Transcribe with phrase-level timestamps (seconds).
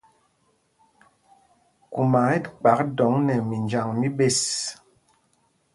[1.91, 4.39] Kuma ɛ kpak dɔŋ nɛ minjaŋ mí ɓes.